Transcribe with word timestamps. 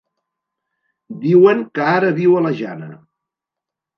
Diuen 1.25 1.61
que 1.77 1.85
ara 1.91 2.11
viu 2.21 2.35
a 2.39 2.43
la 2.47 2.53
Jana. 2.63 2.89